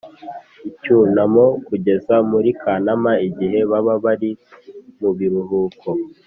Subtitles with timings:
[0.69, 4.29] icyunamo kugeza muri Kanama igihe baba bari
[4.99, 5.87] mu biruhuko